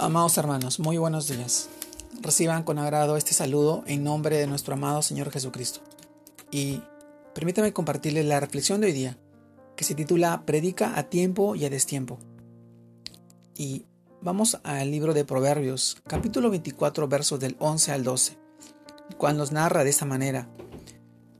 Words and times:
Amados 0.00 0.38
hermanos, 0.38 0.78
muy 0.78 0.96
buenos 0.96 1.26
días. 1.26 1.68
Reciban 2.20 2.62
con 2.62 2.78
agrado 2.78 3.16
este 3.16 3.34
saludo 3.34 3.82
en 3.88 4.04
nombre 4.04 4.36
de 4.38 4.46
nuestro 4.46 4.74
amado 4.74 5.02
Señor 5.02 5.32
Jesucristo. 5.32 5.80
Y 6.52 6.80
permítame 7.34 7.72
compartirles 7.72 8.24
la 8.24 8.38
reflexión 8.38 8.80
de 8.80 8.86
hoy 8.86 8.92
día, 8.92 9.18
que 9.74 9.82
se 9.82 9.96
titula 9.96 10.44
Predica 10.46 10.96
a 10.96 11.08
tiempo 11.10 11.56
y 11.56 11.64
a 11.64 11.70
destiempo. 11.70 12.20
Y 13.56 13.86
vamos 14.22 14.60
al 14.62 14.88
libro 14.88 15.14
de 15.14 15.24
Proverbios, 15.24 15.96
capítulo 16.06 16.48
24, 16.50 17.08
versos 17.08 17.40
del 17.40 17.56
11 17.58 17.90
al 17.90 18.04
12, 18.04 18.38
el 19.10 19.16
cual 19.16 19.36
nos 19.36 19.50
narra 19.50 19.82
de 19.82 19.90
esta 19.90 20.04
manera. 20.04 20.48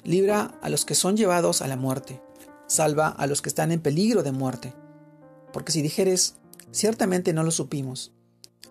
Libra 0.03 0.59
a 0.63 0.69
los 0.69 0.85
que 0.85 0.97
son 0.97 1.17
llevados 1.17 1.63
a 1.63 1.69
la 1.69 1.77
muerte, 1.77 2.21
salva 2.67 3.07
a 3.07 3.29
los 3.29 3.41
que 3.41 3.51
están 3.51 3.71
en 3.71 3.81
peligro 3.81 4.25
de 4.25 4.33
muerte. 4.33 4.75
Porque 5.53 5.71
si 5.71 5.81
dijeres, 5.81 6.35
ciertamente 6.73 7.33
no 7.33 7.45
lo 7.45 7.53
supimos, 7.53 8.13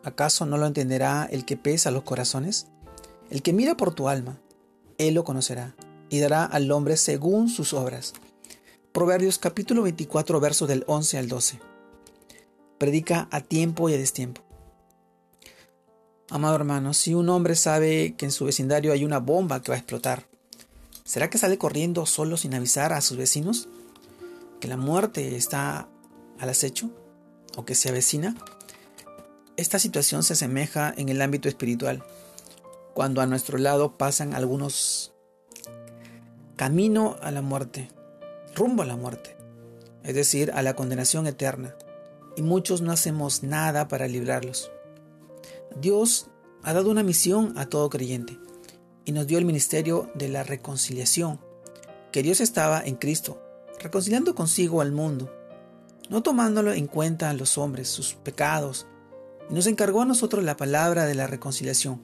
¿Acaso 0.07 0.45
no 0.45 0.57
lo 0.57 0.65
entenderá 0.65 1.27
el 1.29 1.43
que 1.43 1.57
pesa 1.57 1.91
los 1.91 2.03
corazones? 2.03 2.67
El 3.29 3.41
que 3.41 3.51
mira 3.51 3.75
por 3.75 3.93
tu 3.93 4.07
alma, 4.07 4.39
él 4.97 5.15
lo 5.15 5.25
conocerá 5.25 5.75
y 6.07 6.19
dará 6.19 6.45
al 6.45 6.71
hombre 6.71 6.95
según 6.95 7.49
sus 7.49 7.73
obras. 7.73 8.13
Proverbios 8.93 9.37
capítulo 9.37 9.81
24, 9.81 10.39
versos 10.39 10.69
del 10.69 10.85
11 10.87 11.17
al 11.17 11.27
12. 11.27 11.59
Predica 12.77 13.27
a 13.31 13.41
tiempo 13.41 13.89
y 13.89 13.95
a 13.95 13.97
destiempo. 13.97 14.43
Amado 16.29 16.55
hermano, 16.55 16.93
si 16.93 17.13
un 17.13 17.27
hombre 17.27 17.57
sabe 17.57 18.15
que 18.15 18.23
en 18.23 18.31
su 18.31 18.45
vecindario 18.45 18.93
hay 18.93 19.03
una 19.03 19.19
bomba 19.19 19.61
que 19.61 19.73
va 19.73 19.75
a 19.75 19.79
explotar, 19.79 20.25
¿será 21.03 21.29
que 21.29 21.37
sale 21.37 21.57
corriendo 21.57 22.05
solo 22.05 22.37
sin 22.37 22.53
avisar 22.53 22.93
a 22.93 23.01
sus 23.01 23.17
vecinos? 23.17 23.67
¿Que 24.61 24.69
la 24.69 24.77
muerte 24.77 25.35
está 25.35 25.89
al 26.39 26.47
acecho? 26.47 26.91
¿O 27.57 27.65
que 27.65 27.75
se 27.75 27.89
avecina? 27.89 28.37
Esta 29.57 29.79
situación 29.79 30.21
se 30.21 30.33
asemeja 30.33 30.93
en 30.97 31.09
el 31.09 31.19
ámbito 31.19 31.49
espiritual, 31.49 32.03
cuando 32.93 33.21
a 33.21 33.25
nuestro 33.25 33.57
lado 33.57 33.97
pasan 33.97 34.35
algunos 34.35 35.13
camino 36.55 37.17
a 37.23 37.31
la 37.31 37.41
muerte, 37.41 37.89
rumbo 38.55 38.83
a 38.83 38.85
la 38.85 38.95
muerte, 38.95 39.35
es 40.03 40.13
decir, 40.13 40.51
a 40.51 40.61
la 40.61 40.75
condenación 40.75 41.25
eterna, 41.25 41.75
y 42.35 42.43
muchos 42.43 42.81
no 42.81 42.91
hacemos 42.91 43.41
nada 43.41 43.87
para 43.87 44.07
librarlos. 44.07 44.69
Dios 45.81 46.27
ha 46.61 46.73
dado 46.73 46.91
una 46.91 47.01
misión 47.01 47.57
a 47.57 47.65
todo 47.65 47.89
creyente 47.89 48.37
y 49.05 49.11
nos 49.11 49.25
dio 49.25 49.39
el 49.39 49.45
ministerio 49.45 50.11
de 50.13 50.29
la 50.29 50.43
reconciliación, 50.43 51.39
que 52.11 52.21
Dios 52.21 52.41
estaba 52.41 52.79
en 52.85 52.95
Cristo, 52.95 53.41
reconciliando 53.79 54.35
consigo 54.35 54.81
al 54.81 54.91
mundo, 54.91 55.33
no 56.09 56.21
tomándolo 56.21 56.73
en 56.73 56.85
cuenta 56.85 57.31
a 57.31 57.33
los 57.33 57.57
hombres, 57.57 57.87
sus 57.87 58.13
pecados, 58.13 58.85
y 59.49 59.53
nos 59.53 59.67
encargó 59.67 60.01
a 60.01 60.05
nosotros 60.05 60.43
la 60.43 60.57
palabra 60.57 61.05
de 61.05 61.15
la 61.15 61.27
reconciliación. 61.27 62.01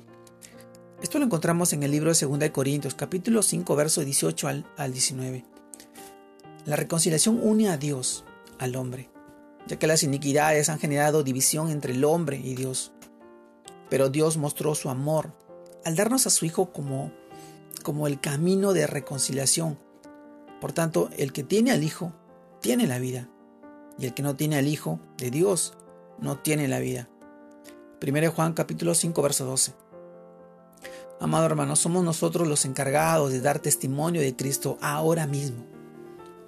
Esto 1.01 1.19
lo 1.19 1.25
encontramos 1.25 1.73
en 1.73 1.83
el 1.83 1.91
libro 1.91 2.13
de 2.13 2.25
2 2.25 2.49
Corintios, 2.51 2.95
capítulo 2.95 3.41
5, 3.41 3.75
verso 3.75 4.05
18 4.05 4.47
al, 4.47 4.65
al 4.77 4.93
19. 4.93 5.43
La 6.65 6.77
reconciliación 6.77 7.39
une 7.43 7.67
a 7.67 7.77
Dios 7.77 8.23
al 8.57 8.77
hombre, 8.77 9.09
ya 9.67 9.77
que 9.77 9.87
las 9.87 10.03
iniquidades 10.03 10.69
han 10.69 10.79
generado 10.79 11.23
división 11.23 11.69
entre 11.69 11.93
el 11.93 12.05
hombre 12.05 12.37
y 12.41 12.55
Dios. 12.55 12.93
Pero 13.89 14.09
Dios 14.09 14.37
mostró 14.37 14.75
su 14.75 14.89
amor 14.89 15.33
al 15.83 15.97
darnos 15.97 16.25
a 16.25 16.29
su 16.29 16.45
Hijo 16.45 16.71
como, 16.71 17.11
como 17.83 18.07
el 18.07 18.21
camino 18.21 18.71
de 18.71 18.87
reconciliación. 18.87 19.77
Por 20.61 20.71
tanto, 20.71 21.09
el 21.17 21.33
que 21.33 21.43
tiene 21.43 21.71
al 21.71 21.83
Hijo 21.83 22.13
tiene 22.61 22.87
la 22.87 22.99
vida, 22.99 23.29
y 23.99 24.05
el 24.05 24.13
que 24.13 24.23
no 24.23 24.37
tiene 24.37 24.55
al 24.55 24.67
Hijo 24.67 25.01
de 25.17 25.31
Dios 25.31 25.73
no 26.19 26.37
tiene 26.37 26.69
la 26.69 26.79
vida. 26.79 27.09
1 28.05 28.31
Juan 28.31 28.51
capítulo 28.51 28.95
5 28.95 29.21
verso 29.21 29.45
12. 29.45 29.73
Amado 31.21 31.45
hermano, 31.45 31.77
somos 31.77 32.03
nosotros 32.03 32.49
los 32.49 32.65
encargados 32.65 33.31
de 33.31 33.39
dar 33.39 33.59
testimonio 33.59 34.19
de 34.19 34.35
Cristo 34.35 34.77
ahora 34.81 35.25
mismo, 35.25 35.63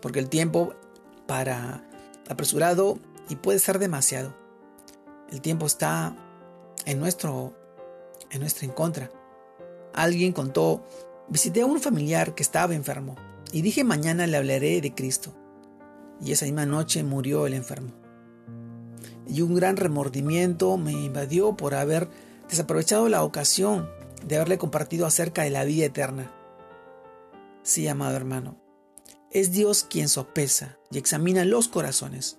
porque 0.01 0.19
el 0.19 0.27
tiempo 0.27 0.73
para 1.27 1.87
apresurado 2.27 2.99
y 3.29 3.37
puede 3.37 3.59
ser 3.59 3.79
demasiado. 3.79 4.35
El 5.31 5.39
tiempo 5.39 5.65
está 5.65 6.13
en 6.85 6.99
nuestro 6.99 7.53
en 8.31 8.41
nuestra 8.41 8.65
en 8.65 8.73
contra. 8.73 9.09
Alguien 9.93 10.33
contó, 10.33 10.85
visité 11.29 11.61
a 11.61 11.67
un 11.67 11.79
familiar 11.79 12.35
que 12.35 12.43
estaba 12.43 12.75
enfermo 12.75 13.15
y 13.53 13.61
dije 13.61 13.85
mañana 13.85 14.27
le 14.27 14.35
hablaré 14.35 14.81
de 14.81 14.93
Cristo. 14.93 15.33
Y 16.19 16.33
esa 16.33 16.43
misma 16.43 16.65
noche 16.65 17.01
murió 17.03 17.47
el 17.47 17.53
enfermo 17.53 18.04
y 19.27 19.41
un 19.41 19.55
gran 19.55 19.77
remordimiento 19.77 20.77
me 20.77 20.91
invadió 20.91 21.55
por 21.55 21.75
haber 21.75 22.09
desaprovechado 22.49 23.09
la 23.09 23.23
ocasión 23.23 23.89
de 24.25 24.35
haberle 24.35 24.57
compartido 24.57 25.05
acerca 25.05 25.43
de 25.43 25.49
la 25.49 25.63
vida 25.63 25.85
eterna. 25.85 26.31
Sí, 27.63 27.87
amado 27.87 28.15
hermano, 28.15 28.57
es 29.31 29.51
Dios 29.51 29.85
quien 29.89 30.07
sopesa 30.07 30.77
y 30.91 30.97
examina 30.97 31.45
los 31.45 31.67
corazones 31.67 32.37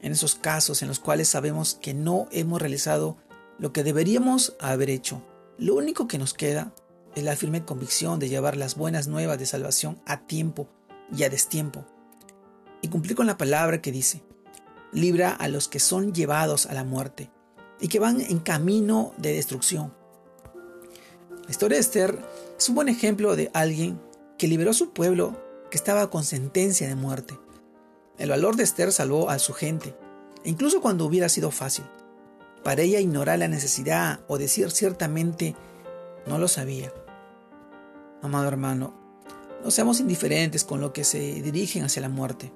en 0.00 0.12
esos 0.12 0.34
casos 0.34 0.82
en 0.82 0.88
los 0.88 1.00
cuales 1.00 1.28
sabemos 1.28 1.74
que 1.74 1.94
no 1.94 2.28
hemos 2.30 2.60
realizado 2.60 3.16
lo 3.58 3.72
que 3.72 3.82
deberíamos 3.82 4.54
haber 4.60 4.90
hecho. 4.90 5.22
Lo 5.58 5.74
único 5.74 6.06
que 6.06 6.18
nos 6.18 6.34
queda 6.34 6.74
es 7.14 7.24
la 7.24 7.36
firme 7.36 7.64
convicción 7.64 8.18
de 8.18 8.28
llevar 8.28 8.56
las 8.56 8.76
buenas 8.76 9.08
nuevas 9.08 9.38
de 9.38 9.46
salvación 9.46 10.00
a 10.04 10.26
tiempo 10.26 10.68
y 11.16 11.22
a 11.22 11.30
destiempo 11.30 11.86
y 12.82 12.88
cumplir 12.88 13.16
con 13.16 13.26
la 13.26 13.38
palabra 13.38 13.80
que 13.80 13.92
dice, 13.92 14.22
libra 14.92 15.30
a 15.30 15.48
los 15.48 15.68
que 15.68 15.80
son 15.80 16.12
llevados 16.12 16.66
a 16.66 16.74
la 16.74 16.84
muerte 16.84 17.30
y 17.80 17.88
que 17.88 17.98
van 17.98 18.20
en 18.20 18.38
camino 18.38 19.12
de 19.18 19.34
destrucción. 19.34 19.92
La 21.44 21.50
historia 21.50 21.76
de 21.76 21.82
Esther 21.82 22.18
es 22.58 22.68
un 22.68 22.74
buen 22.74 22.88
ejemplo 22.88 23.36
de 23.36 23.50
alguien 23.54 24.00
que 24.38 24.48
liberó 24.48 24.70
a 24.70 24.74
su 24.74 24.92
pueblo 24.92 25.36
que 25.70 25.76
estaba 25.76 26.10
con 26.10 26.24
sentencia 26.24 26.88
de 26.88 26.94
muerte. 26.94 27.38
El 28.18 28.30
valor 28.30 28.56
de 28.56 28.64
Esther 28.64 28.92
salvó 28.92 29.30
a 29.30 29.38
su 29.38 29.52
gente, 29.52 29.94
e 30.44 30.50
incluso 30.50 30.80
cuando 30.80 31.04
hubiera 31.04 31.28
sido 31.28 31.50
fácil. 31.50 31.84
Para 32.64 32.82
ella 32.82 32.98
ignorar 32.98 33.38
la 33.38 33.48
necesidad 33.48 34.20
o 34.26 34.38
decir 34.38 34.70
ciertamente 34.70 35.54
no 36.26 36.38
lo 36.38 36.48
sabía. 36.48 36.92
Amado 38.22 38.48
hermano, 38.48 38.94
no 39.62 39.70
seamos 39.70 40.00
indiferentes 40.00 40.64
con 40.64 40.80
lo 40.80 40.92
que 40.92 41.04
se 41.04 41.18
dirigen 41.18 41.84
hacia 41.84 42.02
la 42.02 42.08
muerte, 42.08 42.52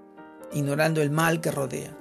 ignorando 0.53 1.03
el 1.03 1.11
mal 1.11 1.41
que 1.41 1.51
rodea. 1.51 1.97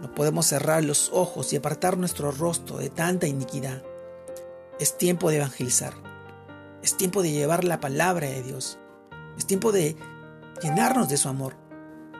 No 0.00 0.12
podemos 0.14 0.46
cerrar 0.46 0.84
los 0.84 1.10
ojos 1.12 1.52
y 1.52 1.56
apartar 1.56 1.96
nuestro 1.96 2.30
rostro 2.30 2.78
de 2.78 2.90
tanta 2.90 3.26
iniquidad. 3.26 3.82
Es 4.78 4.98
tiempo 4.98 5.30
de 5.30 5.36
evangelizar. 5.36 5.94
Es 6.82 6.96
tiempo 6.96 7.22
de 7.22 7.32
llevar 7.32 7.64
la 7.64 7.80
palabra 7.80 8.26
de 8.28 8.42
Dios. 8.42 8.78
Es 9.38 9.46
tiempo 9.46 9.72
de 9.72 9.96
llenarnos 10.62 11.08
de 11.08 11.16
su 11.16 11.28
amor, 11.28 11.56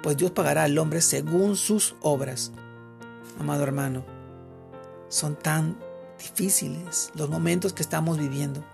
pues 0.03 0.17
Dios 0.17 0.31
pagará 0.33 0.65
al 0.65 0.79
hombre 0.79 1.01
según 1.01 1.57
sus 1.57 1.95
obras. 2.01 2.53
Amado 3.39 3.62
hermano, 3.62 4.05
son 5.09 5.37
tan 5.37 5.79
difíciles 6.19 7.11
los 7.15 7.29
momentos 7.29 7.73
que 7.73 7.83
estamos 7.83 8.19
viviendo. 8.19 8.65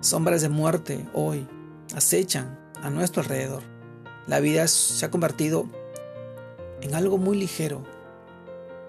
Sombras 0.00 0.42
de 0.42 0.48
muerte 0.48 1.08
hoy 1.12 1.46
acechan 1.94 2.58
a 2.82 2.90
nuestro 2.90 3.22
alrededor. 3.22 3.62
La 4.26 4.40
vida 4.40 4.68
se 4.68 5.04
ha 5.04 5.10
convertido 5.10 5.68
en 6.80 6.94
algo 6.94 7.18
muy 7.18 7.36
ligero. 7.36 7.82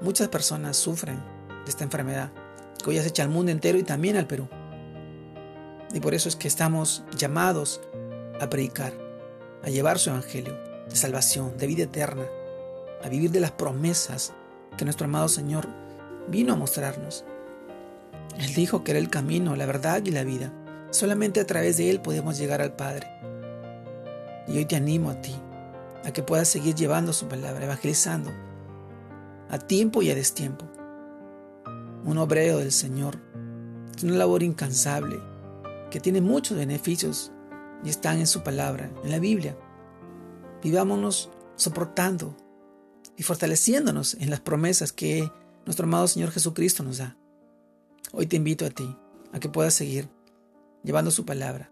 Muchas 0.01 0.27
personas 0.27 0.77
sufren 0.77 1.17
de 1.65 1.69
esta 1.69 1.83
enfermedad 1.83 2.31
que 2.83 2.89
hoy 2.89 2.97
acecha 2.97 3.23
al 3.23 3.29
mundo 3.29 3.51
entero 3.51 3.77
y 3.77 3.83
también 3.83 4.17
al 4.17 4.27
Perú. 4.27 4.47
Y 5.93 5.99
por 5.99 6.13
eso 6.13 6.29
es 6.29 6.35
que 6.35 6.47
estamos 6.47 7.03
llamados 7.17 7.81
a 8.39 8.49
predicar, 8.49 8.93
a 9.63 9.69
llevar 9.69 9.99
su 9.99 10.09
evangelio 10.09 10.53
de 10.87 10.95
salvación, 10.95 11.57
de 11.57 11.67
vida 11.67 11.83
eterna, 11.83 12.25
a 13.03 13.09
vivir 13.09 13.31
de 13.31 13.39
las 13.39 13.51
promesas 13.51 14.33
que 14.77 14.85
nuestro 14.85 15.05
amado 15.05 15.27
Señor 15.27 15.67
vino 16.27 16.53
a 16.53 16.57
mostrarnos. 16.57 17.25
Él 18.37 18.53
dijo 18.53 18.83
que 18.83 18.91
era 18.91 18.99
el 18.99 19.09
camino, 19.09 19.55
la 19.55 19.65
verdad 19.65 20.03
y 20.05 20.11
la 20.11 20.23
vida. 20.23 20.53
Solamente 20.91 21.39
a 21.39 21.45
través 21.45 21.77
de 21.77 21.89
Él 21.89 22.01
podemos 22.01 22.37
llegar 22.37 22.61
al 22.61 22.75
Padre. 22.75 23.07
Y 24.47 24.57
hoy 24.57 24.65
te 24.65 24.75
animo 24.75 25.09
a 25.09 25.21
ti 25.21 25.35
que 26.13 26.23
puedas 26.23 26.47
seguir 26.47 26.75
llevando 26.75 27.13
su 27.13 27.27
palabra, 27.27 27.65
evangelizando 27.65 28.31
a 29.49 29.57
tiempo 29.57 30.01
y 30.01 30.11
a 30.11 30.15
destiempo. 30.15 30.65
Un 32.05 32.17
obrero 32.17 32.57
del 32.57 32.71
Señor 32.71 33.19
es 33.95 34.03
una 34.03 34.15
labor 34.15 34.43
incansable 34.43 35.19
que 35.89 35.99
tiene 35.99 36.21
muchos 36.21 36.57
beneficios 36.57 37.31
y 37.83 37.89
están 37.89 38.19
en 38.19 38.27
su 38.27 38.43
palabra, 38.43 38.91
en 39.03 39.11
la 39.11 39.19
Biblia. 39.19 39.57
Vivámonos 40.61 41.29
soportando 41.55 42.35
y 43.17 43.23
fortaleciéndonos 43.23 44.15
en 44.15 44.29
las 44.29 44.39
promesas 44.39 44.93
que 44.93 45.31
nuestro 45.65 45.85
amado 45.85 46.07
Señor 46.07 46.31
Jesucristo 46.31 46.83
nos 46.83 46.99
da. 46.99 47.17
Hoy 48.11 48.27
te 48.27 48.37
invito 48.37 48.65
a 48.65 48.69
ti 48.69 48.95
a 49.33 49.39
que 49.39 49.49
puedas 49.49 49.73
seguir 49.73 50.09
llevando 50.83 51.11
su 51.11 51.25
palabra 51.25 51.71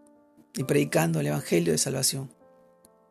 y 0.56 0.64
predicando 0.64 1.20
el 1.20 1.28
Evangelio 1.28 1.72
de 1.72 1.78
salvación 1.78 2.37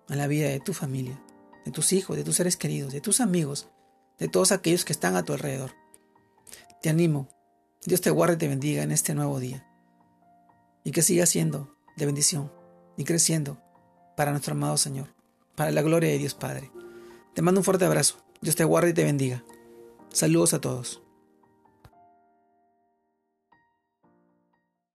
a 0.08 0.16
la 0.16 0.26
vida 0.26 0.48
de 0.48 0.60
tu 0.60 0.72
familia, 0.72 1.20
de 1.64 1.72
tus 1.72 1.92
hijos, 1.92 2.16
de 2.16 2.24
tus 2.24 2.36
seres 2.36 2.56
queridos, 2.56 2.92
de 2.92 3.00
tus 3.00 3.20
amigos, 3.20 3.68
de 4.18 4.28
todos 4.28 4.52
aquellos 4.52 4.84
que 4.84 4.92
están 4.92 5.16
a 5.16 5.24
tu 5.24 5.32
alrededor. 5.32 5.72
te 6.82 6.88
animo. 6.88 7.28
Dios 7.84 8.00
te 8.00 8.10
guarde 8.10 8.34
y 8.34 8.38
te 8.38 8.48
bendiga 8.48 8.82
en 8.82 8.90
este 8.90 9.14
nuevo 9.14 9.38
día. 9.38 9.66
Y 10.84 10.90
que 10.90 11.02
siga 11.02 11.26
siendo 11.26 11.76
de 11.96 12.06
bendición 12.06 12.52
y 12.96 13.04
creciendo 13.04 13.60
para 14.16 14.30
nuestro 14.30 14.52
amado 14.52 14.76
Señor, 14.76 15.14
para 15.54 15.70
la 15.70 15.82
gloria 15.82 16.10
de 16.10 16.18
Dios 16.18 16.34
Padre. 16.34 16.70
Te 17.34 17.42
mando 17.42 17.60
un 17.60 17.64
fuerte 17.64 17.84
abrazo. 17.84 18.24
Dios 18.40 18.56
te 18.56 18.64
guarde 18.64 18.90
y 18.90 18.94
te 18.94 19.04
bendiga. 19.04 19.44
Saludos 20.12 20.54
a 20.54 20.60
todos. 20.60 21.05